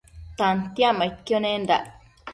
Tantiacmaidquio 0.37 1.37
nendac 1.47 1.85